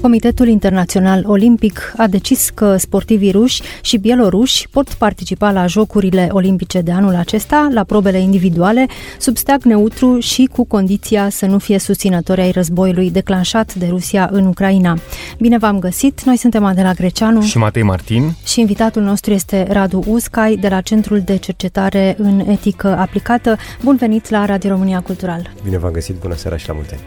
[0.00, 6.80] Comitetul Internațional Olimpic a decis că sportivii ruși și bieloruși pot participa la Jocurile Olimpice
[6.80, 8.86] de anul acesta, la probele individuale,
[9.18, 14.28] sub steag neutru și cu condiția să nu fie susținători ai războiului declanșat de Rusia
[14.32, 14.98] în Ucraina.
[15.38, 16.22] Bine v-am găsit!
[16.22, 20.80] Noi suntem Adela Greceanu și Matei Martin și invitatul nostru este Radu Uscai de la
[20.80, 23.56] Centrul de Cercetare în Etică Aplicată.
[23.82, 25.52] Bun venit la Radio România Cultural!
[25.64, 26.14] Bine v-am găsit!
[26.14, 26.98] Bună seara și la multe!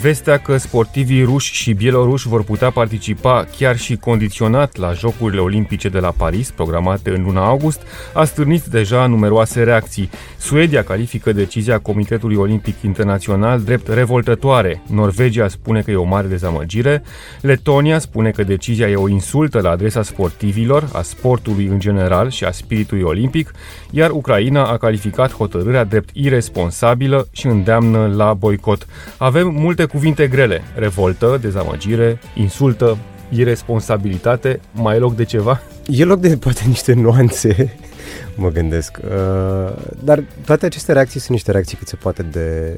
[0.00, 5.88] Vestea că sportivii ruși și bieloruși vor putea participa chiar și condiționat la Jocurile Olimpice
[5.88, 7.80] de la Paris, programate în luna august,
[8.12, 10.10] a stârnit deja numeroase reacții.
[10.38, 14.82] Suedia califică decizia Comitetului Olimpic Internațional drept revoltătoare.
[14.86, 17.02] Norvegia spune că e o mare dezamăgire.
[17.40, 22.44] Letonia spune că decizia e o insultă la adresa sportivilor, a sportului în general și
[22.44, 23.52] a spiritului olimpic,
[23.90, 28.86] iar Ucraina a calificat hotărârea drept irresponsabilă și îndeamnă la boicot.
[29.18, 30.62] Avem multe multe cuvinte grele.
[30.74, 32.98] Revoltă, dezamăgire, insultă,
[33.30, 34.60] irresponsabilitate.
[34.72, 35.62] Mai e loc de ceva?
[35.86, 37.76] E loc de poate niște nuanțe,
[38.36, 38.98] mă gândesc.
[39.04, 39.72] Uh,
[40.04, 42.76] dar toate aceste reacții sunt niște reacții cât se poate de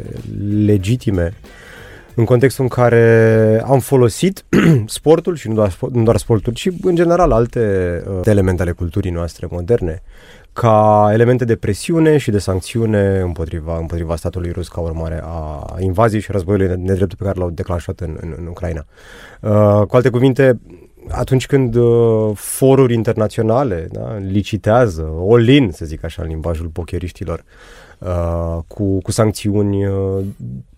[0.64, 1.32] legitime
[2.14, 4.44] în contextul în care am folosit
[4.86, 9.10] sportul și nu doar, nu doar sportul, ci în general alte uh, elemente ale culturii
[9.10, 10.02] noastre moderne
[10.54, 16.20] ca elemente de presiune și de sancțiune împotriva, împotriva statului rus ca urmare a invaziei
[16.20, 18.84] și războiului nedreptul pe care l-au declanșat în, în, în Ucraina.
[19.40, 20.60] Uh, cu alte cuvinte,
[21.08, 27.44] atunci când uh, foruri internaționale da, licitează, olin, să zic așa, în limbajul pocheriștilor,
[27.98, 30.24] uh, cu, cu sancțiuni uh,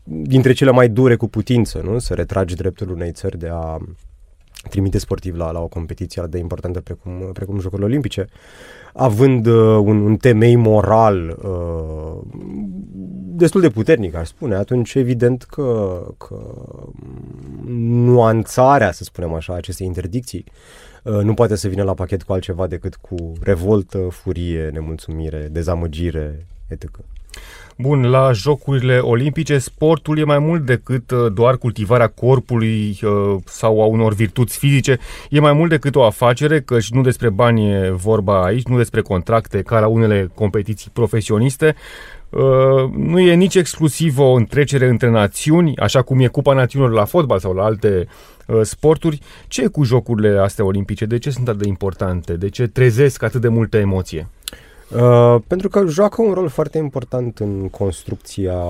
[0.05, 1.99] dintre cele mai dure cu putință, nu?
[1.99, 3.79] să retragi dreptul unei țări de a
[4.69, 8.27] trimite sportiv la, la o competiție de importantă precum, precum Jocurile Olimpice,
[8.93, 9.55] având uh,
[9.85, 12.41] un, un temei moral uh,
[13.37, 16.39] destul de puternic, aș spune, atunci evident că, că
[18.05, 20.45] nuanțarea, să spunem așa, acestei interdicții
[21.03, 26.47] uh, nu poate să vină la pachet cu altceva decât cu revoltă, furie, nemulțumire, dezamăgire,
[26.69, 26.85] etc.
[27.79, 33.83] Bun, la Jocurile Olimpice, sportul e mai mult decât uh, doar cultivarea corpului uh, sau
[33.83, 34.99] a unor virtuți fizice.
[35.31, 39.01] E mai mult decât o afacere, căci nu despre bani e vorba aici, nu despre
[39.01, 41.75] contracte ca la unele competiții profesioniste.
[42.29, 47.05] Uh, nu e nici exclusiv o întrecere între națiuni, așa cum e Cupa Națiunilor la
[47.05, 48.07] fotbal sau la alte
[48.63, 49.21] sporturi.
[49.49, 51.05] Ce e cu jocurile astea olimpice?
[51.05, 52.37] De ce sunt atât de importante?
[52.37, 54.29] De ce trezesc atât de multă emoție?
[54.95, 58.63] Uh, pentru că joacă un rol foarte important în construcția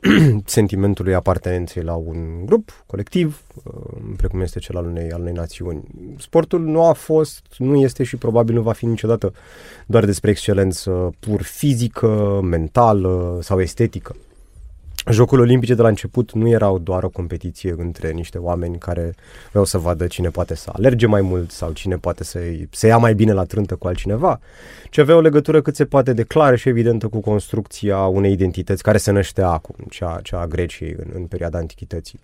[0.44, 5.82] sentimentului apartenenței la un grup colectiv, uh, precum este cel al unei, al unei națiuni.
[6.18, 9.32] Sportul nu a fost, nu este și probabil nu va fi niciodată
[9.86, 14.16] doar despre excelență pur fizică, mentală sau estetică.
[15.10, 19.14] Jocurile Olimpice de la început nu erau doar o competiție între niște oameni care
[19.50, 22.38] vreau să vadă cine poate să alerge mai mult sau cine poate să
[22.70, 24.40] se ia mai bine la trântă cu altcineva,
[24.90, 28.82] ci avea o legătură cât se poate de clară și evidentă cu construcția unei identități
[28.82, 32.20] care se năștea acum, cea, cea a Greciei în, în perioada Antichității.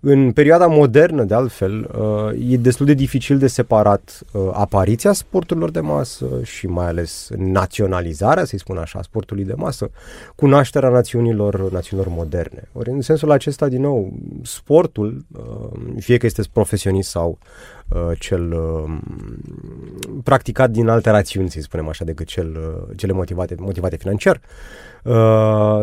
[0.00, 5.70] În perioada modernă, de altfel, uh, e destul de dificil de separat uh, apariția sporturilor
[5.70, 9.90] de masă și mai ales naționalizarea, să-i spun așa, sportului de masă,
[10.34, 12.26] cu nașterea națiunilor, națiunilor moderne.
[12.72, 14.12] Ori în sensul acesta, din nou,
[14.42, 17.38] sportul, uh, fie că este profesionist sau
[17.88, 18.98] uh, cel uh,
[20.24, 22.58] practicat din alte rațiuni, să spunem așa, decât cel,
[22.96, 24.40] cele motivate, motivate financiar,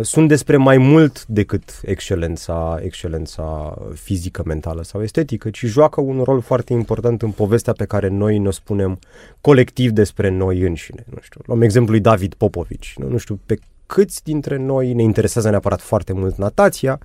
[0.01, 6.41] sunt despre mai mult decât excelența, excelența fizică, mentală sau estetică, ci joacă un rol
[6.41, 8.99] foarte important în povestea pe care noi ne spunem
[9.41, 11.05] colectiv despre noi înșine.
[11.09, 12.93] Nu știu, luăm exemplul lui David Popovici.
[12.97, 16.99] Nu, nu știu pe câți dintre noi ne interesează neapărat foarte mult natația,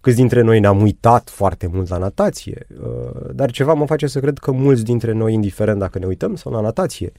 [0.00, 4.20] câți dintre noi ne-am uitat foarte mult la natație, uh, dar ceva mă face să
[4.20, 7.12] cred că mulți dintre noi, indiferent dacă ne uităm sau la natație,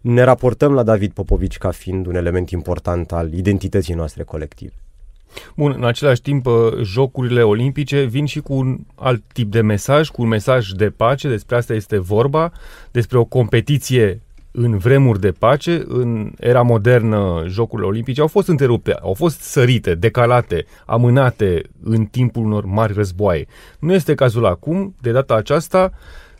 [0.00, 4.72] ne raportăm la David Popovici ca fiind un element important al identității noastre colective.
[5.56, 10.08] Bun, în același timp, uh, jocurile olimpice vin și cu un alt tip de mesaj,
[10.08, 12.52] cu un mesaj de pace, despre asta este vorba,
[12.90, 18.92] despre o competiție în vremuri de pace, în era modernă, Jocurile Olimpice au fost întrerupte,
[18.92, 23.46] au fost sărite, decalate, amânate în timpul unor mari războaie.
[23.78, 25.92] Nu este cazul acum, de data aceasta,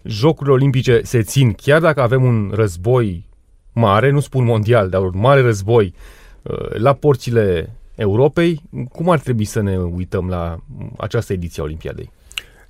[0.02, 3.28] Jocurile Olimpice se țin, chiar dacă avem un război
[3.72, 5.94] mare, nu spun mondial, dar un mare război
[6.42, 8.62] uh, la porțile Europei,
[8.92, 10.58] cum ar trebui să ne uităm la
[10.98, 12.10] această ediție a Olimpiadei?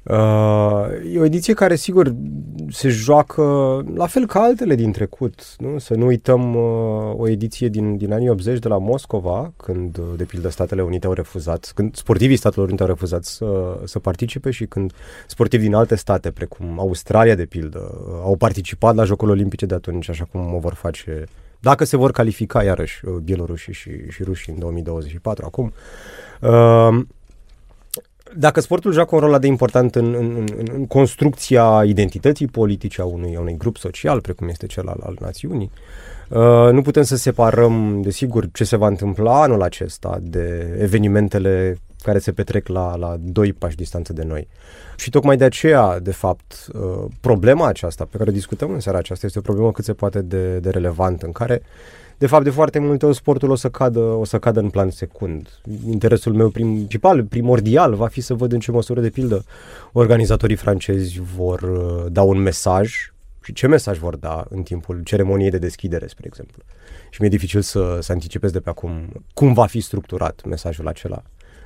[0.02, 2.14] Uh, e o ediție care, sigur,
[2.70, 3.42] se joacă
[3.94, 5.54] la fel ca altele din trecut.
[5.58, 5.78] Nu?
[5.78, 10.04] Să nu uităm uh, o ediție din, din anii 80 de la Moscova, când, uh,
[10.16, 14.50] de pildă, Statele Unite au refuzat, când sportivii Statelor Unite au refuzat să, să participe
[14.50, 14.92] și când
[15.26, 19.74] sportivi din alte state, precum Australia, de pildă, uh, au participat la Jocurile Olimpice de
[19.74, 21.24] atunci, așa cum o vor face
[21.60, 25.72] dacă se vor califica iarăși uh, bielorușii și, și rușii în 2024 acum.
[26.40, 27.04] Uh,
[28.36, 33.04] dacă sportul joacă un rol de important în, în, în, în construcția identității politice a
[33.04, 35.70] unui, a unui grup social, precum este cel al, al națiunii,
[36.28, 42.18] uh, nu putem să separăm, desigur, ce se va întâmpla anul acesta de evenimentele care
[42.18, 44.48] se petrec la, la doi pași distanță de noi.
[44.96, 48.98] Și tocmai de aceea, de fapt, uh, problema aceasta pe care o discutăm în seara
[48.98, 51.62] aceasta este o problemă cât se poate de, de relevantă, în care
[52.20, 54.90] de fapt, de foarte multe ori sportul o să cadă, o să cadă în plan
[54.90, 55.48] secund.
[55.90, 59.44] Interesul meu principal, primordial, va fi să văd în ce măsură, de pildă,
[59.92, 63.12] organizatorii francezi vor uh, da un mesaj
[63.42, 66.62] și ce mesaj vor da în timpul ceremoniei de deschidere, spre exemplu.
[67.10, 71.22] Și mi-e dificil să, să anticipez de pe acum cum va fi structurat mesajul acela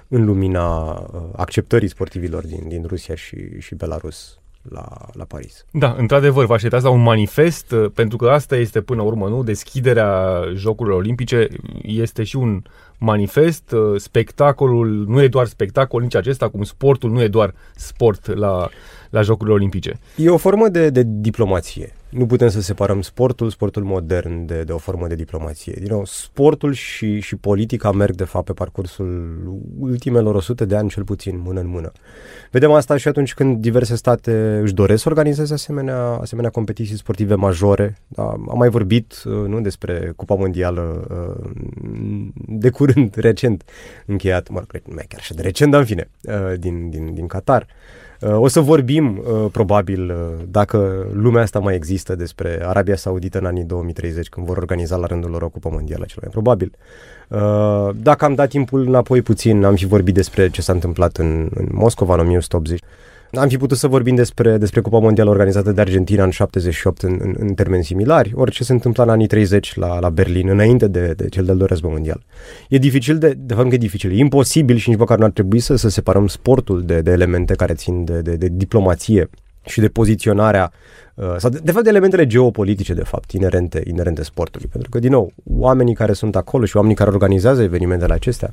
[0.09, 4.39] în lumina uh, acceptării sportivilor din, din Rusia și, și Belarus
[4.71, 5.65] la, la Paris.
[5.71, 9.29] Da, într-adevăr, vă așteptați la un manifest, uh, pentru că asta este până la urmă,
[9.29, 9.43] nu?
[9.43, 11.49] Deschiderea Jocurilor Olimpice
[11.83, 12.63] este și un
[12.99, 18.35] manifest, uh, spectacolul nu e doar spectacol nici acesta, cum sportul nu e doar sport
[18.35, 18.69] la,
[19.15, 19.99] la Jocurile Olimpice.
[20.17, 21.93] E o formă de, de diplomație.
[22.09, 25.75] Nu putem să separăm sportul, sportul modern, de, de o formă de diplomație.
[25.79, 29.41] Din nou, sportul și, și politica merg, de fapt, pe parcursul
[29.79, 31.93] ultimelor 100 de ani, cel puțin, mână în mână.
[32.51, 37.35] Vedem asta și atunci când diverse state își doresc să organizeze asemenea, asemenea competiții sportive
[37.35, 37.97] majore.
[38.09, 41.51] Da, am mai vorbit uh, nu, despre Cupa Mondială uh,
[42.47, 43.63] de curând, recent
[44.07, 47.27] încheiat, mă rog, nu chiar și de recent, dar în fine, uh, din, din, din
[47.27, 47.67] Qatar.
[48.25, 53.39] Uh, o să vorbim, uh, probabil, uh, dacă lumea asta mai există, despre Arabia Saudită
[53.39, 56.73] în anii 2030, când vor organiza la rândul lor o cupă mondială, cel mai probabil.
[58.03, 61.69] Dacă am dat timpul înapoi puțin, am fi vorbit despre ce s-a întâmplat în, în
[61.71, 62.81] Moscova în 1980.
[63.37, 67.19] Am fi putut să vorbim despre, despre Cupa Mondială organizată de Argentina în 78 în,
[67.23, 71.13] în, în termeni similari, orice se întâmpla în anii 30 la, la Berlin, înainte de,
[71.17, 72.23] de cel de-al doilea război mondial.
[72.69, 75.31] E dificil, de, de fapt că e dificil, e imposibil și nici măcar nu ar
[75.31, 79.31] trebui să, să separăm sportul de, de elemente care țin de, de, de diplomație
[79.67, 80.73] și de poziționarea
[81.15, 84.69] uh, sau de, de fapt de elementele geopolitice de fapt inerente, inerente sportului.
[84.73, 88.53] Pentru că, din nou, oamenii care sunt acolo și oamenii care organizează evenimentele acestea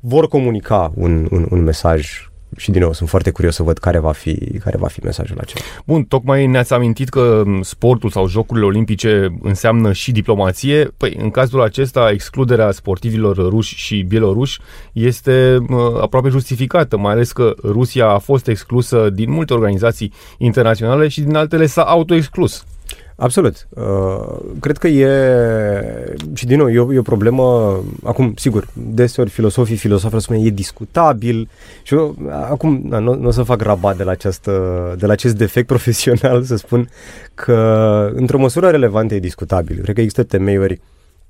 [0.00, 3.98] vor comunica un, un, un mesaj și din nou sunt foarte curios să văd care
[3.98, 5.64] va fi, care va fi mesajul acela.
[5.84, 10.84] Bun, tocmai ne-ați amintit că sportul sau jocurile olimpice înseamnă și diplomație.
[10.96, 14.60] Păi, în cazul acesta, excluderea sportivilor ruși și bieloruși
[14.92, 21.08] este uh, aproape justificată, mai ales că Rusia a fost exclusă din multe organizații internaționale
[21.08, 22.64] și din altele s-a autoexclus.
[23.16, 23.68] Absolut.
[23.68, 25.08] Uh, cred că e,
[26.34, 30.50] și din nou, e o, e o problemă, acum, sigur, deseori filosofii, filosofii spune e
[30.50, 31.48] discutabil
[31.82, 34.52] și eu, acum da, nu, nu o să fac rabat de la, această,
[34.98, 36.88] de la acest defect profesional, să spun
[37.34, 39.80] că într-o măsură relevantă e discutabil.
[39.82, 40.80] Cred că există temeiuri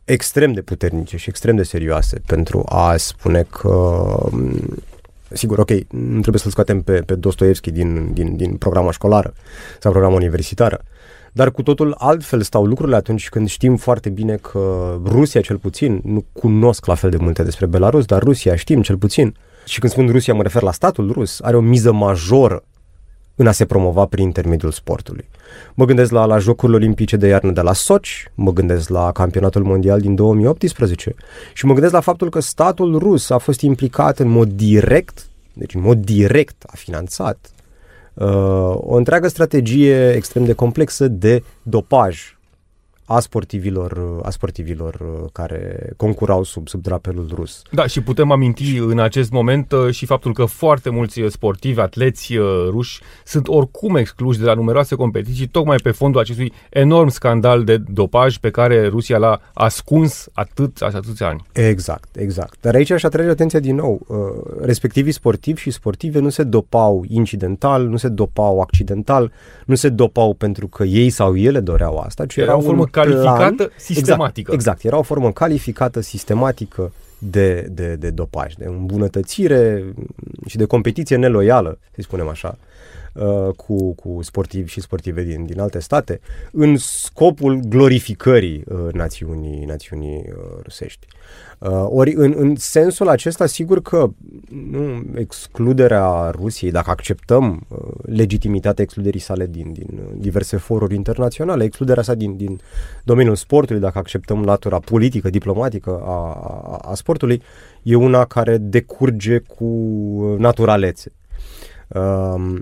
[0.04, 4.14] extrem de puternice și extrem de serioase pentru a spune că
[5.30, 9.34] Sigur, ok, nu trebuie să-l scoatem pe, pe Dostoevski din, din, din programa școlară
[9.80, 10.80] sau programa universitară,
[11.36, 16.00] dar cu totul altfel stau lucrurile atunci când știm foarte bine că Rusia cel puțin,
[16.04, 19.92] nu cunosc la fel de multe despre Belarus, dar Rusia știm cel puțin, și când
[19.92, 22.62] spun Rusia mă refer la statul rus, are o miză majoră
[23.34, 25.28] în a se promova prin intermediul sportului.
[25.74, 29.62] Mă gândesc la, la Jocurile Olimpice de iarnă de la Sochi, mă gândesc la Campionatul
[29.62, 31.14] Mondial din 2018
[31.54, 35.74] și mă gândesc la faptul că statul rus a fost implicat în mod direct, deci
[35.74, 37.55] în mod direct a finanțat uh,
[38.74, 42.35] o întreagă strategie extrem de complexă de dopaj
[43.06, 47.62] a sportivilor, a sportivilor uh, care concurau sub, sub drapelul rus.
[47.72, 52.36] Da, și putem aminti în acest moment uh, și faptul că foarte mulți sportivi, atleți
[52.36, 57.64] uh, ruși sunt oricum excluși de la numeroase competiții, tocmai pe fondul acestui enorm scandal
[57.64, 61.42] de dopaj pe care Rusia l-a ascuns atât, atâția ani.
[61.52, 62.56] Exact, exact.
[62.60, 64.06] Dar aici aș atrage atenția din nou.
[64.60, 69.32] Respectivii sportivi și sportive nu se dopau incidental, nu se dopau accidental,
[69.66, 72.84] nu se dopau pentru că ei sau ele doreau asta, ci era, era o formă
[73.00, 74.52] calificată plan, sistematică.
[74.52, 79.84] Exact, exact, era o formă calificată sistematică de, de, de dopaj, de îmbunătățire
[80.46, 82.58] și de competiție neloială, să spunem așa,
[83.18, 86.20] uh, cu, cu sportivi și sportive din, din alte state
[86.52, 91.06] în scopul glorificării uh, națiunii, națiunii uh, rusești.
[91.58, 94.10] Uh, ori în, în sensul acesta, sigur că
[94.70, 102.02] nu, excluderea Rusiei, dacă acceptăm uh, legitimitatea excluderii sale din, din diverse foruri internaționale, excluderea
[102.02, 102.60] sa din, din
[103.04, 107.42] domeniul sportului, dacă acceptăm latura politică, diplomatică a, a, a sportului,
[107.82, 109.66] e una care decurge cu
[110.38, 111.12] naturalețe.
[111.88, 112.58] Uh,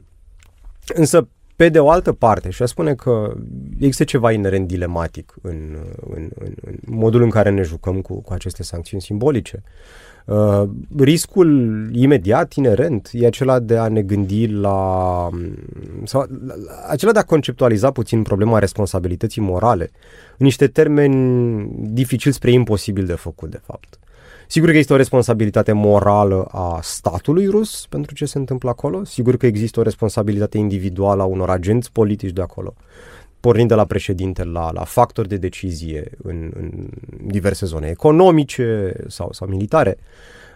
[0.94, 3.34] însă, pe de o altă parte, și a spune că
[3.74, 5.76] există ceva inerent dilematic în,
[6.14, 9.62] în, în, în modul în care ne jucăm cu, cu aceste sancțiuni simbolice.
[10.24, 10.62] Uh,
[10.98, 15.28] riscul imediat, inerent, e acela de a ne gândi la.
[16.04, 16.26] sau
[16.88, 19.90] acela de a conceptualiza puțin problema responsabilității morale
[20.38, 23.98] în niște termeni dificil spre imposibil de făcut, de fapt.
[24.46, 29.36] Sigur că există o responsabilitate morală a statului rus pentru ce se întâmplă acolo, sigur
[29.36, 32.74] că există o responsabilitate individuală a unor agenți politici de acolo,
[33.40, 36.70] pornind de la președinte la, la factori de decizie în, în
[37.26, 39.98] diverse zone economice sau, sau militare.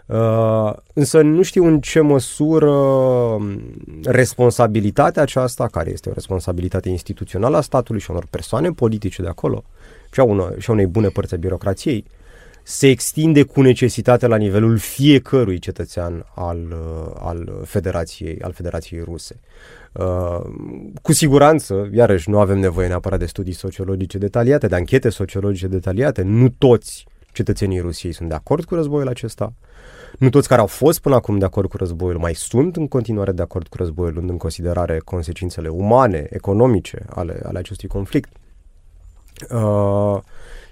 [0.07, 2.73] Uh, însă nu știu în ce măsură
[4.05, 9.65] responsabilitatea aceasta, care este o responsabilitate instituțională a statului și unor persoane politice de acolo,
[10.13, 12.18] și a, unor, și a unei bune părți a birocrației, uh,
[12.69, 19.41] se extinde cu necesitate la nivelul fiecărui cetățean al, uh, al, Federației, al Federației Ruse.
[19.93, 20.41] Uh,
[21.03, 26.23] cu siguranță, iarăși, nu avem nevoie neapărat de studii sociologice detaliate, de anchete sociologice detaliate.
[26.23, 29.53] Nu toți cetățenii Rusiei sunt de acord cu războiul acesta.
[30.19, 33.33] Nu toți care au fost până acum de acord cu războiul mai sunt în continuare
[33.33, 38.33] de acord cu războiul, luând în considerare consecințele umane, economice ale, ale acestui conflict.
[39.51, 40.19] Uh,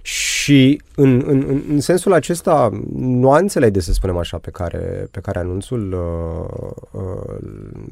[0.06, 5.38] și în, în, în sensul acesta, nuanțele, de să spunem așa, pe care, pe care
[5.38, 7.00] anunțul uh,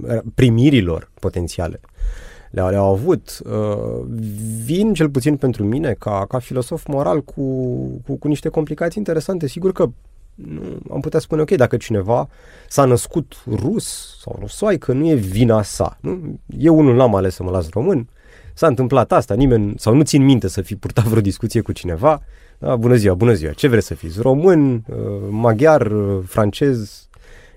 [0.08, 1.80] uh, primirilor potențiale
[2.50, 4.00] le-au, le-au avut, uh,
[4.64, 7.42] vin cel puțin pentru mine ca, ca filosof moral cu,
[8.06, 9.46] cu, cu niște complicații interesante.
[9.46, 9.88] Sigur că
[10.34, 12.28] nu, am putea spune, ok, dacă cineva
[12.68, 15.98] s-a născut rus sau rusoaică, nu e vina sa.
[16.00, 16.40] Nu?
[16.58, 18.08] Eu unul n-am ales să mă las român,
[18.54, 22.22] s-a întâmplat asta, nimeni, sau nu țin minte să fi purtat vreo discuție cu cineva,
[22.58, 24.20] da, bună ziua, bună ziua, ce vreți să fiți?
[24.20, 24.96] Român, uh,
[25.30, 27.08] maghiar, uh, francez,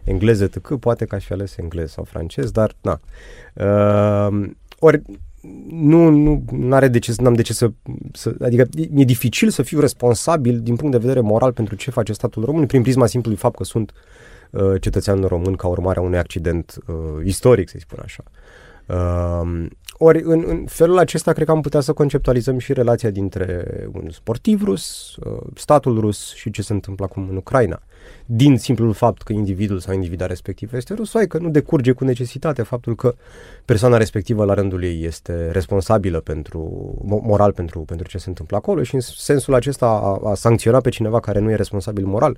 [0.04, 0.76] englez, etc.
[0.80, 3.00] Poate că aș fi ales englez sau francez, dar na.
[3.54, 4.50] Uh,
[4.80, 5.02] ori
[5.70, 6.10] nu,
[6.52, 7.72] nu are de ce, n-am de ce să,
[8.14, 12.14] să, adică e dificil să fiu responsabil din punct de vedere moral pentru ce face
[12.14, 13.92] statul român prin prisma simplului fapt că sunt
[14.50, 18.24] uh, cetățean român ca urmare a unui accident uh, istoric, să-i spun așa.
[18.26, 18.32] Uh,
[19.98, 24.10] ori în, în felul acesta cred că am putea să conceptualizăm și relația dintre un
[24.10, 27.82] sportiv rus, uh, statul rus și ce se întâmplă acum în Ucraina.
[28.26, 32.62] Din simplul fapt că individul sau individa respectivă este rus, că nu decurge cu necesitate
[32.62, 33.16] faptul că
[33.66, 36.62] persoana respectivă la rândul ei este responsabilă pentru,
[37.04, 40.90] moral pentru, pentru ce se întâmplă acolo și în sensul acesta a, a sancționa pe
[40.90, 42.38] cineva care nu e responsabil moral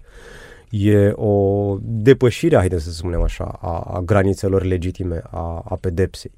[0.70, 6.32] e o depășire, haideți să spunem așa, a, a granițelor legitime a, a pedepsei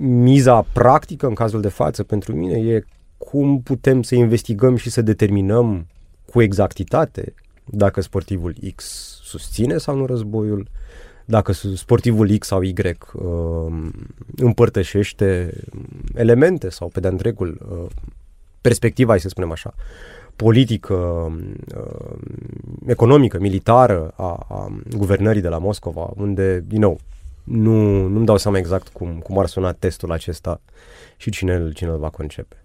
[0.00, 2.84] miza practică în cazul de față pentru mine e
[3.18, 5.86] cum putem să investigăm și să determinăm
[6.32, 7.34] cu exactitate
[7.64, 8.84] dacă sportivul X
[9.22, 10.68] susține sau nu războiul,
[11.24, 12.74] dacă sportivul X sau Y
[13.12, 13.88] uh,
[14.36, 15.52] împărtășește
[16.14, 17.90] elemente sau pe de întregul uh,
[18.60, 19.74] perspectiva, să spunem așa,
[20.36, 20.94] politică,
[21.76, 22.18] uh,
[22.86, 27.00] economică, militară a, a guvernării de la Moscova, unde, din nou,
[27.44, 30.60] nu, nu-mi dau seama exact cum, cum ar suna testul acesta
[31.16, 32.56] și cine, cine îl va concepe.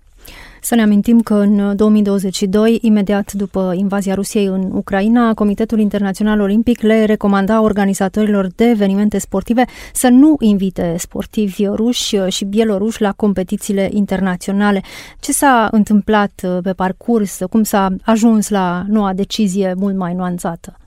[0.61, 6.81] Să ne amintim că în 2022, imediat după invazia Rusiei în Ucraina, Comitetul Internațional Olimpic
[6.81, 13.89] le recomanda organizatorilor de evenimente sportive să nu invite sportivi ruși și bieloruși la competițiile
[13.91, 14.81] internaționale.
[15.19, 17.39] Ce s-a întâmplat pe parcurs?
[17.49, 20.77] Cum s-a ajuns la noua decizie mult mai nuanțată?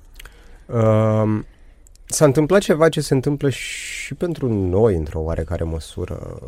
[0.67, 1.45] Um
[2.11, 6.39] S-a întâmplat ceva ce se întâmplă și pentru noi, într-o oarecare măsură.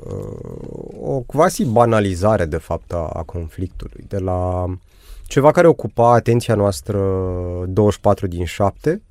[1.00, 4.04] O quasi banalizare, de fapt, a, a conflictului.
[4.08, 4.66] De la
[5.26, 6.98] ceva care ocupa atenția noastră
[7.66, 9.02] 24 din 7,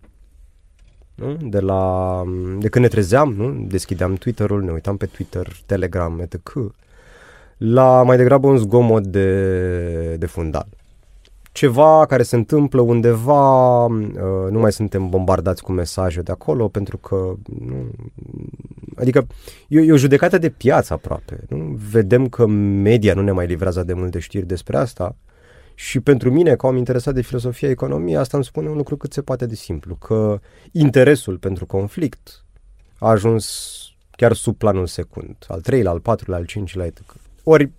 [1.15, 1.37] nu?
[1.41, 2.23] De, la,
[2.59, 3.65] de când ne trezeam, nu?
[3.67, 6.53] deschideam Twitter-ul, ne uitam pe Twitter, Telegram, etc.,
[7.57, 10.67] la mai degrabă un zgomot de, de fundal
[11.51, 16.97] ceva care se întâmplă undeva, uh, nu mai suntem bombardați cu mesaje de acolo, pentru
[16.97, 17.91] că, nu,
[18.95, 19.27] adică
[19.67, 21.39] e, e o judecată de piață aproape.
[21.49, 21.77] Nu?
[21.91, 25.15] Vedem că media nu ne mai livrează de multe știri despre asta
[25.75, 29.13] și pentru mine, ca om interesat de filosofia economiei, asta îmi spune un lucru cât
[29.13, 30.39] se poate de simplu, că
[30.71, 32.45] interesul pentru conflict
[32.97, 33.77] a ajuns
[34.11, 37.15] chiar sub planul secund, al treilea, al patrulea, al cincilea, etc.
[37.43, 37.71] Ori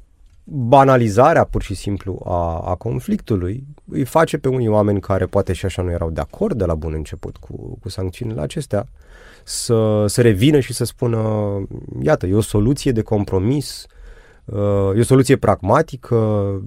[0.52, 5.64] banalizarea pur și simplu a, a conflictului îi face pe unii oameni care poate și
[5.64, 8.88] așa nu erau de acord de la bun început cu, cu sancțiunile acestea
[9.44, 11.22] să, să revină și să spună
[12.02, 13.86] iată, e o soluție de compromis
[14.44, 16.16] uh, E o soluție pragmatică,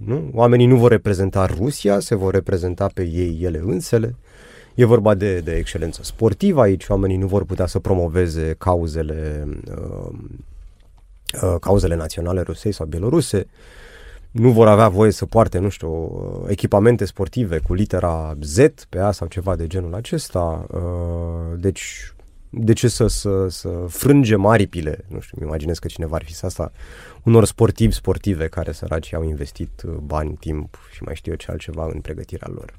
[0.06, 0.30] nu?
[0.34, 4.16] oamenii nu vor reprezenta Rusia, se vor reprezenta pe ei ele însele.
[4.76, 9.74] E vorba de, de excelență sportivă aici, oamenii nu vor putea să promoveze cauzele uh,
[9.74, 10.16] Uh,
[11.60, 13.48] cauzele naționale rusei sau bieloruse,
[14.34, 18.58] nu vor avea voie să poarte, nu știu, uh, echipamente sportive cu litera Z
[18.90, 20.66] pe ea sau ceva de genul acesta.
[20.72, 22.14] Uh, deci,
[22.50, 26.34] de ce să, să, să frângem aripile, nu știu, îmi imaginez că cineva ar fi
[26.34, 26.72] să asta,
[27.24, 31.90] unor sportivi sportive care săraci au investit bani, timp și mai știu eu ce altceva
[31.94, 32.74] în pregătirea lor.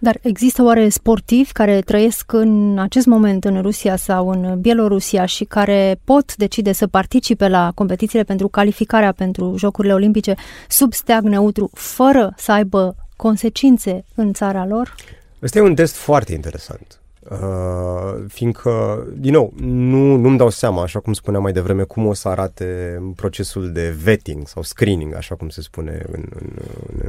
[0.00, 5.44] Dar există oare sportivi care trăiesc în acest moment în Rusia sau în Bielorusia și
[5.44, 10.34] care pot decide să participe la competițiile pentru calificarea pentru Jocurile Olimpice
[10.68, 14.94] sub steag neutru, fără să aibă consecințe în țara lor?
[15.42, 17.00] Ăsta e un test foarte interesant.
[17.30, 22.12] Uh, fiindcă, din nou, nu, nu-mi dau seama, așa cum spuneam mai devreme, cum o
[22.12, 26.50] să arate procesul de vetting sau screening, așa cum se spune în, în,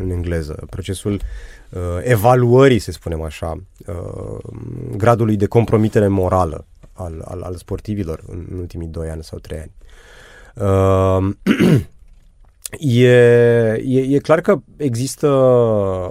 [0.02, 1.14] în engleză, procesul
[1.70, 4.38] uh, evaluării, să spunem așa, uh,
[4.98, 9.60] gradului de compromitere morală al, al, al sportivilor în, în ultimii doi ani sau trei
[9.60, 9.72] ani.
[10.56, 11.36] Uh,
[12.78, 13.08] E,
[13.86, 15.28] e, e clar că există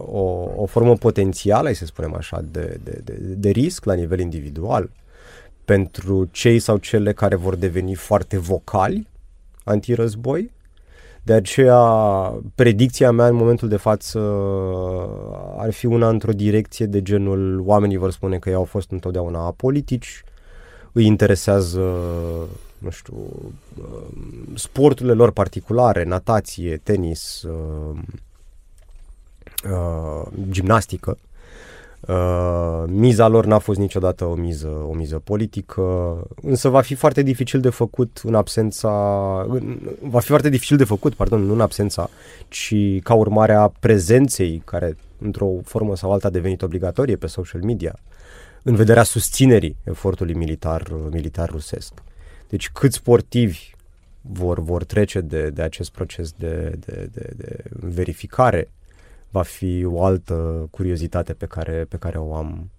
[0.07, 4.91] o, o formă potențială, să spunem așa, de, de, de, de risc la nivel individual
[5.65, 9.07] pentru cei sau cele care vor deveni foarte vocali
[9.65, 10.51] antirăzboi.
[11.23, 11.83] De aceea,
[12.55, 14.19] predicția mea în momentul de față
[15.57, 19.45] ar fi una într-o direcție de genul oamenii vor spune că ei au fost întotdeauna
[19.45, 20.25] apolitici,
[20.93, 21.95] îi interesează
[22.79, 28.05] nu știu, um, sporturile lor particulare, natație, tenis, um,
[29.71, 31.19] uh, gimnastică.
[32.01, 35.83] Uh, miza lor n-a fost niciodată o miză, o miză politică,
[36.43, 38.91] însă va fi foarte dificil de făcut în absența,
[40.01, 42.11] va fi foarte dificil de făcut, pardon, nu în absența,
[42.49, 47.63] ci ca urmare a prezenței care într-o formă sau alta a devenit obligatorie pe social
[47.63, 47.99] media,
[48.63, 51.93] în vederea susținerii efortului militar, militar rusesc.
[52.49, 53.71] Deci câți sportivi
[54.21, 58.69] vor, vor trece de, de acest proces de, de, de, de verificare
[59.31, 62.71] va fi o altă curiozitate pe care, pe care o am.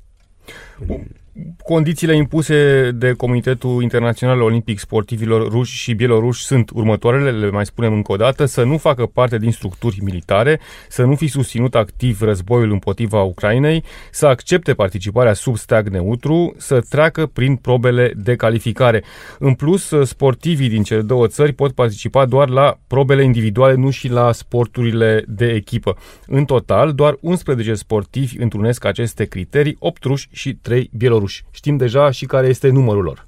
[1.64, 7.94] Condițiile impuse de Comitetul Internațional Olimpic Sportivilor ruși și bieloruși sunt următoarele, le mai spunem
[7.94, 12.22] încă o dată, să nu facă parte din structuri militare, să nu fi susținut activ
[12.22, 19.04] războiul împotriva Ucrainei, să accepte participarea sub steag neutru, să treacă prin probele de calificare.
[19.40, 24.10] În plus, sportivii din cele două țări pot participa doar la probele individuale, nu și
[24.10, 25.98] la sporturile de echipă.
[26.28, 31.44] În total, doar 11 sportivi întrunesc aceste criterii, 8 ruși și 3 bieloruși ruși.
[31.52, 33.28] Știm deja și care este numărul lor.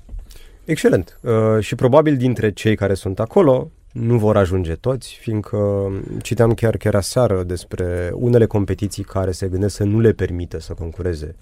[0.65, 1.19] Excelent.
[1.21, 6.77] Uh, și probabil dintre cei care sunt acolo nu vor ajunge toți, fiindcă citeam chiar
[6.77, 11.35] chiar aseară despre unele competiții care se gândesc să nu le permită să concureze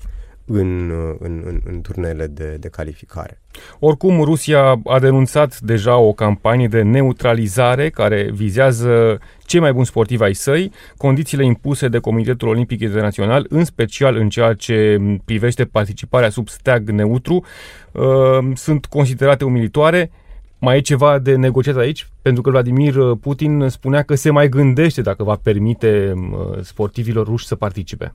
[0.52, 3.42] în, în, în, în turnele de, de calificare.
[3.80, 10.24] Oricum, Rusia a denunțat deja o campanie de neutralizare care vizează cei mai buni sportivi
[10.24, 16.30] ai săi, condițiile impuse de Comitetul Olimpic Internațional, în special în ceea ce privește participarea
[16.30, 17.46] sub steag neutru,
[17.92, 20.12] uh, sunt considerate umilitoare.
[20.60, 22.10] Mai e ceva de negociat aici?
[22.22, 27.48] Pentru că Vladimir Putin spunea că se mai gândește dacă va permite uh, sportivilor ruși
[27.48, 28.14] să participe.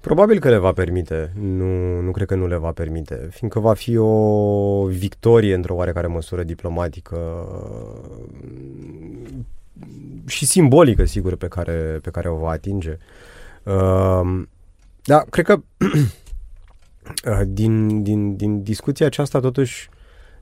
[0.00, 3.74] Probabil că le va permite, nu, nu cred că nu le va permite, fiindcă va
[3.74, 7.18] fi o victorie într-o oarecare măsură diplomatică
[10.26, 12.98] și simbolică, sigur, pe care, pe care o va atinge.
[13.62, 14.42] Uh,
[15.02, 15.60] da, cred că
[17.46, 19.88] din, din, din discuția aceasta totuși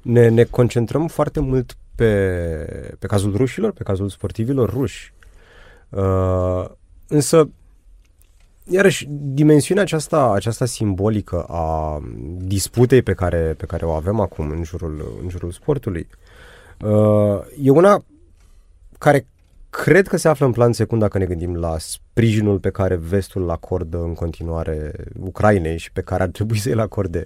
[0.02, 5.12] ne, ne concentrăm foarte mult pe, pe cazul rușilor, pe cazul sportivilor ruși.
[5.88, 6.64] Uh,
[7.08, 7.48] însă
[8.70, 12.00] iarăși, dimensiunea aceasta, aceasta simbolică a
[12.36, 16.08] disputei pe care, pe care o avem acum în jurul, în jurul sportului
[16.80, 18.04] uh, e una
[18.98, 19.26] care
[19.70, 23.42] cred că se află în plan secund dacă ne gândim la sprijinul pe care vestul
[23.42, 27.24] îl acordă în continuare Ucrainei și pe care ar trebui să îl acorde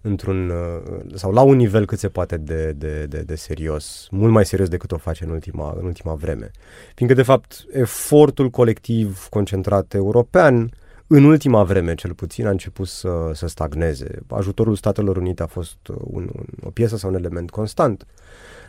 [0.00, 4.32] într-un uh, sau la un nivel cât se poate de, de, de, de serios, mult
[4.32, 6.50] mai serios decât o face în ultima, în ultima vreme.
[6.94, 10.70] Fiindcă, de fapt, efortul colectiv concentrat european
[11.06, 14.18] în ultima vreme, cel puțin, a început să, să stagneze.
[14.28, 18.02] Ajutorul Statelor Unite a fost un, un, o piesă sau un element constant.
[18.02, 18.61] Uh,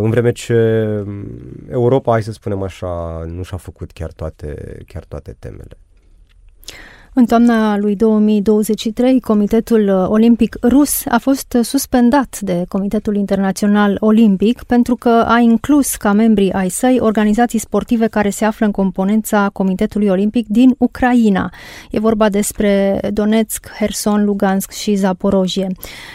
[0.00, 0.54] în vreme ce
[1.70, 5.78] Europa, hai să spunem așa, nu și-a făcut chiar toate, chiar toate temele.
[7.18, 14.94] În toamna lui 2023, Comitetul Olimpic Rus a fost suspendat de Comitetul Internațional Olimpic pentru
[14.94, 20.08] că a inclus ca membri ai săi organizații sportive care se află în componența Comitetului
[20.08, 21.52] Olimpic din Ucraina.
[21.90, 25.66] E vorba despre Donetsk, Herson, Lugansk și Zaporojie.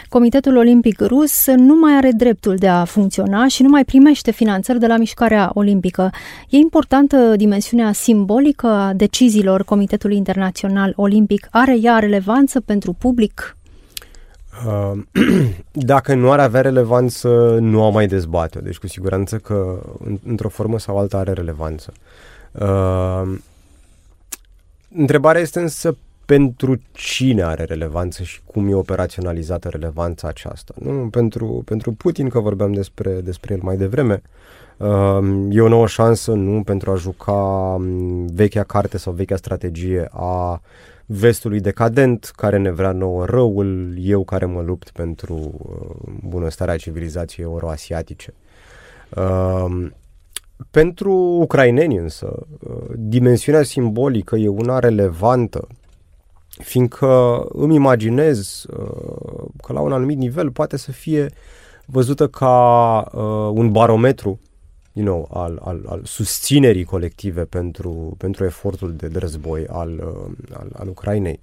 [0.08, 4.78] Comitetul Olimpic Rus nu mai are dreptul de a funcționa și nu mai primește finanțări
[4.78, 6.10] de la mișcarea olimpică.
[6.48, 13.56] E importantă dimensiunea simbolică a deciziilor Comitetului Internațional olimpic are ea relevanță pentru public?
[14.66, 15.02] Uh,
[15.72, 19.82] dacă nu ar avea relevanță, nu am mai dezbate Deci cu siguranță că
[20.26, 21.92] într-o formă sau alta are relevanță.
[22.52, 23.38] Uh,
[24.96, 30.74] întrebarea este însă pentru cine are relevanță și cum e operaționalizată relevanța aceasta.
[30.78, 31.08] Nu?
[31.10, 34.30] Pentru, pentru Putin, că vorbeam despre, despre el mai devreme, uh,
[35.50, 40.60] e o nouă șansă nu pentru a juca um, vechea carte sau vechea strategie a
[41.06, 47.46] vestului decadent care ne vrea nouă răul, eu care mă lupt pentru uh, bunăstarea civilizației
[47.46, 48.34] euroasiatice.
[49.16, 49.86] Uh,
[50.70, 55.66] pentru ucraineni însă, uh, dimensiunea simbolică e una relevantă,
[56.48, 61.30] fiindcă îmi imaginez uh, că la un anumit nivel poate să fie
[61.86, 64.40] văzută ca uh, un barometru
[64.94, 70.56] you know, al, al, al susținerii colective pentru, pentru efortul de, de război al, uh,
[70.58, 71.40] al, al Ucrainei.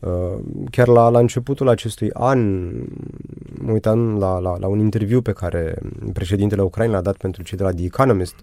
[0.00, 0.38] Uh,
[0.70, 2.70] chiar la, la începutul acestui an,
[3.60, 5.78] mă uitam la, la, la un interviu pe care
[6.12, 8.34] președintele Ucrainei l-a dat pentru cei de la The Economist,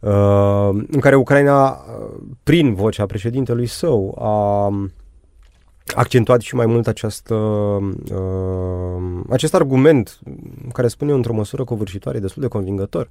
[0.00, 1.84] uh, în care Ucraina,
[2.42, 4.68] prin vocea președintelui său, a
[5.94, 10.18] accentuat și mai mult această, uh, acest argument
[10.72, 13.10] care spune într-o măsură covârșitoare destul de convingător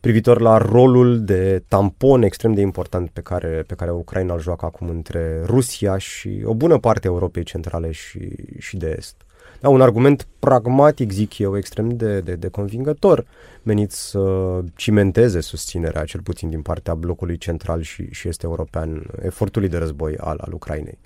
[0.00, 4.64] privitor la rolul de tampon extrem de important pe care, pe care Ucraina îl joacă
[4.64, 9.14] acum între Rusia și o bună parte a Europei Centrale și, și de Est.
[9.60, 13.26] Da, un argument pragmatic, zic eu, extrem de, de, de convingător,
[13.62, 14.20] menit să
[14.76, 20.16] cimenteze susținerea, cel puțin din partea blocului central și, și este european, efortului de război
[20.16, 20.98] al, al Ucrainei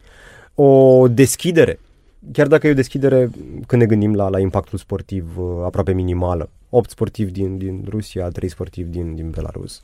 [0.54, 1.78] o deschidere,
[2.32, 3.30] chiar dacă e o deschidere
[3.66, 6.50] când ne gândim la, la impactul sportiv uh, aproape minimală.
[6.70, 9.80] 8 sportivi din, din Rusia, 3 sportivi din, din Belarus.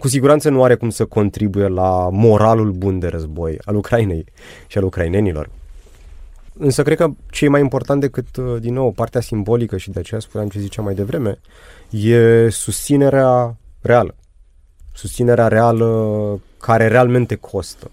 [0.00, 4.24] Cu siguranță nu are cum să contribuie la moralul bun de război al Ucrainei
[4.66, 5.50] și al ucrainenilor.
[6.58, 9.98] Însă cred că ce e mai important decât, uh, din nou, partea simbolică și de
[9.98, 11.38] aceea spuneam ce ziceam mai devreme,
[11.90, 14.14] e susținerea reală.
[14.92, 17.90] Susținerea reală care realmente costă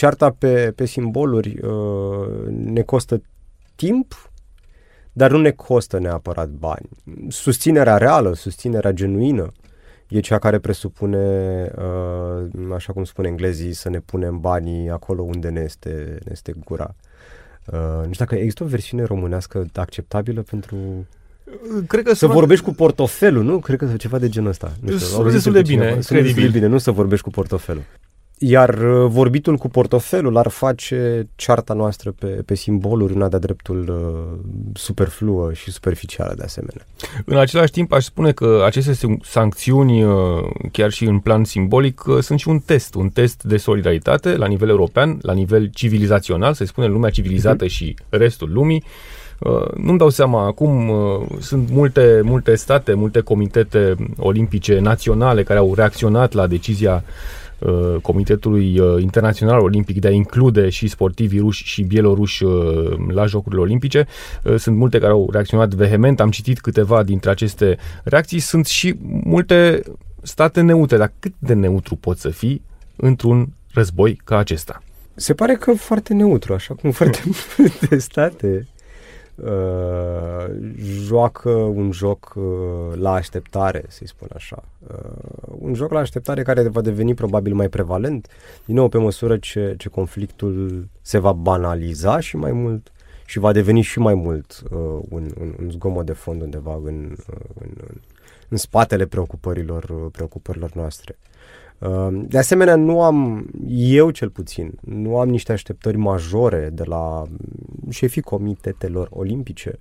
[0.00, 3.22] cearta pe, pe simboluri uh, ne costă
[3.74, 4.30] timp,
[5.12, 6.88] dar nu ne costă neapărat bani.
[7.28, 9.52] Susținerea reală, susținerea genuină,
[10.08, 11.26] e cea care presupune,
[11.76, 16.54] uh, așa cum spune englezii, să ne punem banii acolo unde ne este, ne este
[16.64, 16.94] gura.
[17.66, 20.76] Uh, nu știu dacă există o versiune românească acceptabilă pentru
[21.86, 23.58] Cred că să vorbești cu portofelul, nu?
[23.58, 24.72] Cred că ceva de genul ăsta.
[24.80, 26.42] Nu știu, destul de bine, credibil.
[26.42, 27.82] de bine, nu să vorbești cu portofelul.
[28.42, 33.88] Iar uh, vorbitul cu portofelul ar face cearta noastră pe, pe simboluri una de-a dreptul
[33.88, 34.38] uh,
[34.74, 36.86] superfluă și superficială de asemenea.
[37.24, 40.12] În același timp aș spune că aceste sancțiuni, uh,
[40.72, 44.46] chiar și în plan simbolic, uh, sunt și un test, un test de solidaritate la
[44.46, 47.70] nivel european, la nivel civilizațional, să spunem lumea civilizată uh-huh.
[47.70, 48.84] și restul lumii.
[49.38, 55.58] Uh, nu-mi dau seama, acum uh, sunt multe, multe state, multe comitete olimpice naționale care
[55.58, 57.39] au reacționat la decizia Uh,
[58.02, 63.60] Comitetului uh, Internațional Olimpic de a include și sportivii ruși și bieloruși uh, la Jocurile
[63.60, 64.06] Olimpice.
[64.56, 68.38] Sunt multe care au reacționat vehement, am citit câteva dintre aceste reacții.
[68.38, 68.94] Sunt și
[69.24, 69.82] multe
[70.22, 72.62] state neutre, dar cât de neutru poți să fii
[72.96, 74.82] într-un război ca acesta?
[75.14, 77.22] Se pare că foarte neutru, așa cum foarte
[77.56, 78.68] multe state
[79.44, 80.46] uh,
[81.06, 82.42] joacă un joc uh,
[82.94, 84.62] la așteptare, să-i spun așa.
[84.86, 88.28] Uh, un joc la așteptare care va deveni probabil mai prevalent,
[88.64, 92.92] din nou pe măsură ce, ce conflictul se va banaliza și mai mult
[93.30, 97.16] și va deveni și mai mult uh, un, un, un zgomot de fond undeva în,
[97.32, 98.00] uh, în, în,
[98.48, 101.18] în spatele preocupărilor, uh, preocupărilor noastre.
[101.80, 107.22] Ehm, de asemenea, nu am, eu cel puțin, nu am niște așteptări majore de la
[107.90, 109.78] șefii comitetelor olimpice.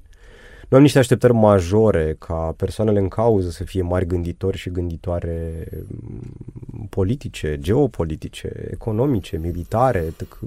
[0.69, 5.67] Nu am niște așteptări majore ca persoanele în cauză să fie mari gânditori și gânditoare
[5.87, 10.39] mm, politice, geopolitice, economice, militare, etc.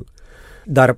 [0.64, 0.96] Dar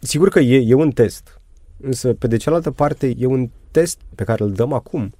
[0.00, 1.40] sigur că e, e un test.
[1.80, 5.12] Însă, pe de cealaltă parte, e un test pe care îl dăm acum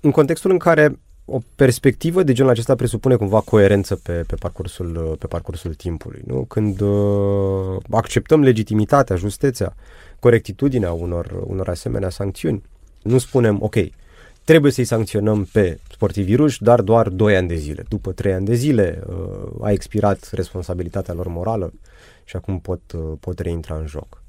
[0.00, 5.16] în contextul în care o perspectivă de genul acesta presupune cumva coerență pe, pe, parcursul,
[5.18, 6.22] pe parcursul timpului.
[6.26, 6.44] Nu?
[6.44, 9.74] Când uh, acceptăm legitimitatea, justețea,
[10.20, 12.62] corectitudinea unor, unor asemenea sancțiuni,
[13.02, 13.74] nu spunem, ok,
[14.44, 17.84] trebuie să-i sancționăm pe sportivii ruși, dar doar 2 ani de zile.
[17.88, 19.14] După 3 ani de zile uh,
[19.60, 21.72] a expirat responsabilitatea lor morală
[22.24, 24.22] și acum pot, uh, pot reintra în joc.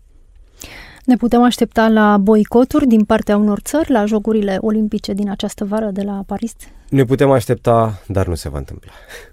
[1.06, 5.90] Ne putem aștepta la boicoturi din partea unor țări la Jocurile Olimpice din această vară
[5.92, 6.54] de la Paris?
[6.90, 8.92] Ne putem aștepta, dar nu se va întâmpla.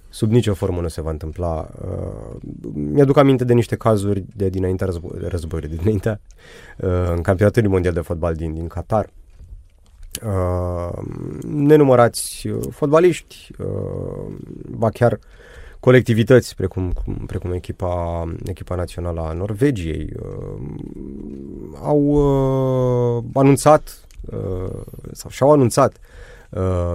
[0.09, 1.69] Sub nicio formă nu se va întâmpla.
[1.83, 2.41] Uh,
[2.73, 6.21] mi-aduc aminte de niște cazuri de dinaintea războ- războiului, de dinaintea,
[6.79, 9.11] uh, în campionatul mondial de fotbal din, din Qatar.
[10.25, 10.99] Uh,
[11.47, 14.35] nenumărați uh, fotbaliști, uh,
[14.71, 15.19] ba chiar uh,
[15.81, 16.93] colectivități, precum,
[17.27, 20.61] precum echipa, echipa națională a Norvegiei, uh,
[21.83, 22.01] au
[23.19, 24.71] uh, anunțat uh,
[25.13, 25.97] sau și-au anunțat
[26.51, 26.93] uh,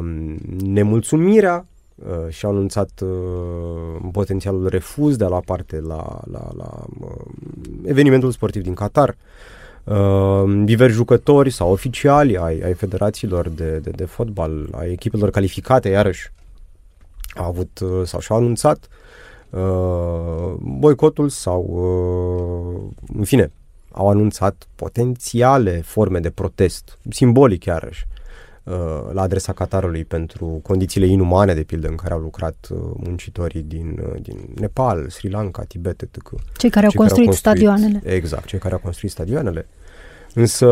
[0.59, 7.25] nemulțumirea uh, și-au anunțat uh, potențialul refuz de a lua parte la, la, la uh,
[7.85, 9.15] evenimentul sportiv din Qatar.
[9.83, 15.89] Uh, diversi jucători sau oficiali ai, ai federațiilor de, de, de fotbal, ai echipelor calificate,
[15.89, 16.31] iarăși,
[17.35, 18.87] au avut uh, sau și-au anunțat
[19.49, 23.51] uh, boicotul sau, uh, în fine,
[23.91, 28.07] au anunțat potențiale forme de protest, simbolic iarăși,
[28.63, 28.73] uh,
[29.11, 33.99] la adresa Qatarului pentru condițiile inumane, de pildă, în care au lucrat uh, muncitorii din,
[34.01, 36.29] uh, din Nepal, Sri Lanka, Tibet, etc.
[36.57, 38.01] Cei care au, cei construit, care au construit stadioanele.
[38.03, 39.67] Exact, cei care au construit stadioanele.
[40.33, 40.65] Însă,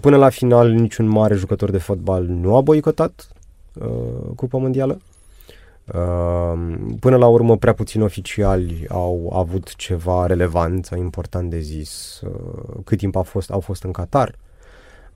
[0.00, 3.28] până la final, niciun mare jucător de fotbal nu a boicotat
[3.74, 3.86] uh,
[4.34, 5.00] Cupa Mondială.
[5.94, 12.20] Ehm, până la urmă, prea puțini oficiali au avut ceva relevant sau important de zis
[12.24, 14.34] uh, cât timp au fost, au fost în Qatar.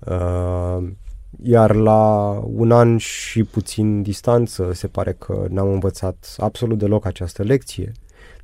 [0.07, 0.97] Ehm,
[1.43, 7.43] iar la un an și puțin distanță se pare că n-am învățat absolut deloc această
[7.43, 7.93] lecție.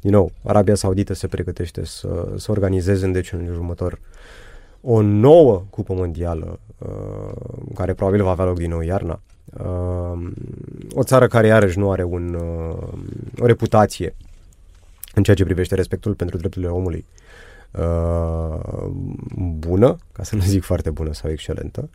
[0.01, 3.99] Din nou, Arabia Saudită se pregătește să, să organizeze în deceniul următor
[4.81, 7.33] o nouă cupă mondială uh,
[7.75, 9.21] care probabil va avea loc din nou iarna.
[9.53, 10.31] Uh,
[10.95, 12.89] o țară care iarăși nu are un, uh,
[13.39, 14.15] o reputație
[15.15, 17.05] în ceea ce privește respectul pentru drepturile omului
[17.71, 18.87] uh,
[19.59, 21.89] bună, ca să nu zic foarte bună sau excelentă.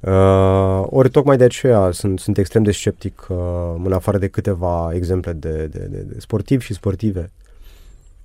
[0.00, 3.36] Uh, ori tocmai de aceea sunt, sunt extrem de sceptic uh,
[3.84, 7.30] în afară de câteva exemple de, de, de, de sportivi și sportive.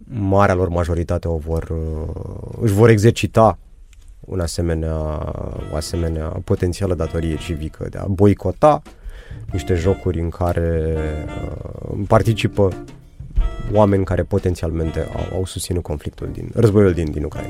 [0.07, 3.57] Marea lor majoritate o vor, uh, își vor exercita
[4.29, 4.95] un asemenea,
[5.71, 8.81] o asemenea potențială datorie civică de a boicota
[9.51, 12.69] niște jocuri în care uh, participă
[13.73, 17.49] oameni care potențialmente au, au susținut conflictul din războiul din, din Ucraina.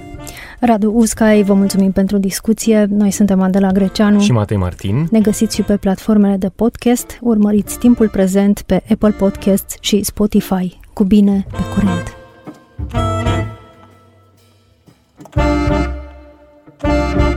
[0.59, 2.85] Radu Uscai, vă mulțumim pentru discuție.
[2.89, 5.07] Noi suntem Adela Greceanu și Matei Martin.
[5.11, 7.17] Ne găsiți și pe platformele de podcast.
[7.21, 10.79] Urmăriți timpul prezent pe Apple Podcasts și Spotify.
[10.93, 12.17] Cu bine, pe curent!
[16.81, 17.28] Música